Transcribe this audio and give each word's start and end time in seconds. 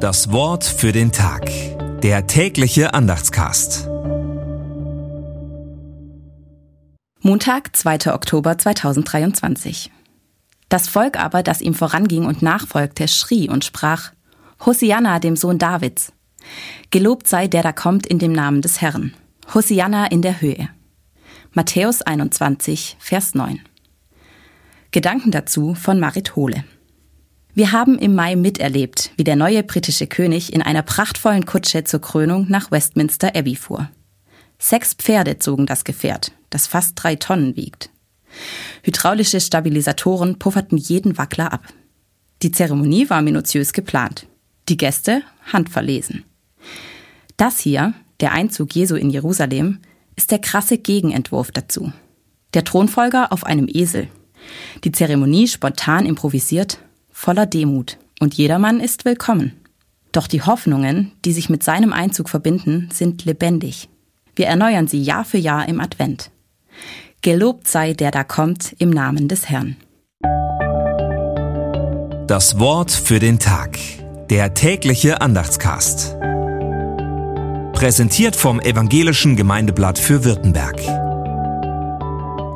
Das 0.00 0.32
Wort 0.32 0.64
für 0.64 0.92
den 0.92 1.12
Tag. 1.12 1.50
Der 2.00 2.26
tägliche 2.26 2.94
Andachtscast. 2.94 3.86
Montag, 7.20 7.76
2. 7.76 8.14
Oktober 8.14 8.56
2023. 8.56 9.90
Das 10.70 10.88
Volk 10.88 11.20
aber, 11.20 11.42
das 11.42 11.60
ihm 11.60 11.74
voranging 11.74 12.24
und 12.24 12.40
nachfolgte, 12.40 13.08
schrie 13.08 13.50
und 13.50 13.62
sprach, 13.62 14.12
Hosianna, 14.64 15.18
dem 15.18 15.36
Sohn 15.36 15.58
Davids. 15.58 16.14
Gelobt 16.90 17.28
sei 17.28 17.46
der 17.46 17.62
da 17.62 17.72
kommt 17.74 18.06
in 18.06 18.18
dem 18.18 18.32
Namen 18.32 18.62
des 18.62 18.80
Herrn. 18.80 19.12
Hosianna 19.52 20.06
in 20.06 20.22
der 20.22 20.40
Höhe. 20.40 20.70
Matthäus 21.52 22.00
21, 22.00 22.96
Vers 22.98 23.34
9. 23.34 23.60
Gedanken 24.92 25.30
dazu 25.30 25.74
von 25.74 26.00
Marit 26.00 26.36
Hohle. 26.36 26.64
Wir 27.60 27.72
haben 27.72 27.98
im 27.98 28.14
Mai 28.14 28.36
miterlebt, 28.36 29.10
wie 29.18 29.24
der 29.24 29.36
neue 29.36 29.62
britische 29.62 30.06
König 30.06 30.54
in 30.54 30.62
einer 30.62 30.80
prachtvollen 30.80 31.44
Kutsche 31.44 31.84
zur 31.84 32.00
Krönung 32.00 32.46
nach 32.48 32.70
Westminster 32.70 33.36
Abbey 33.36 33.54
fuhr. 33.54 33.90
Sechs 34.58 34.94
Pferde 34.94 35.38
zogen 35.38 35.66
das 35.66 35.84
Gefährt, 35.84 36.32
das 36.48 36.66
fast 36.66 36.92
drei 36.94 37.16
Tonnen 37.16 37.56
wiegt. 37.56 37.90
Hydraulische 38.82 39.42
Stabilisatoren 39.42 40.38
pufferten 40.38 40.78
jeden 40.78 41.18
Wackler 41.18 41.52
ab. 41.52 41.64
Die 42.40 42.50
Zeremonie 42.50 43.10
war 43.10 43.20
minutiös 43.20 43.74
geplant. 43.74 44.26
Die 44.70 44.78
Gäste 44.78 45.20
handverlesen. 45.52 46.24
Das 47.36 47.58
hier, 47.58 47.92
der 48.20 48.32
Einzug 48.32 48.74
Jesu 48.74 48.94
in 48.94 49.10
Jerusalem, 49.10 49.80
ist 50.16 50.30
der 50.30 50.38
krasse 50.38 50.78
Gegenentwurf 50.78 51.52
dazu. 51.52 51.92
Der 52.54 52.64
Thronfolger 52.64 53.34
auf 53.34 53.44
einem 53.44 53.68
Esel. 53.68 54.08
Die 54.82 54.92
Zeremonie 54.92 55.46
spontan 55.46 56.06
improvisiert, 56.06 56.78
voller 57.20 57.44
Demut. 57.44 57.98
Und 58.18 58.34
jedermann 58.34 58.80
ist 58.80 59.04
willkommen. 59.04 59.52
Doch 60.10 60.26
die 60.26 60.42
Hoffnungen, 60.42 61.12
die 61.24 61.32
sich 61.32 61.50
mit 61.50 61.62
seinem 61.62 61.92
Einzug 61.92 62.30
verbinden, 62.30 62.88
sind 62.92 63.26
lebendig. 63.26 63.90
Wir 64.34 64.46
erneuern 64.46 64.88
sie 64.88 65.02
Jahr 65.02 65.24
für 65.24 65.36
Jahr 65.36 65.68
im 65.68 65.80
Advent. 65.80 66.30
Gelobt 67.20 67.68
sei 67.68 67.92
der 67.92 68.10
da 68.10 68.24
kommt 68.24 68.74
im 68.78 68.88
Namen 68.88 69.28
des 69.28 69.50
Herrn. 69.50 69.76
Das 72.26 72.58
Wort 72.58 72.90
für 72.90 73.18
den 73.18 73.38
Tag. 73.38 73.78
Der 74.30 74.54
tägliche 74.54 75.20
Andachtscast. 75.20 76.16
Präsentiert 77.74 78.34
vom 78.34 78.60
Evangelischen 78.60 79.36
Gemeindeblatt 79.36 79.98
für 79.98 80.24
Württemberg. 80.24 80.80